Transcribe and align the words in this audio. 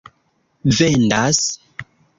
vendas 0.77 1.47